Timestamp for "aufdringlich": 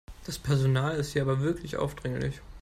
1.77-2.41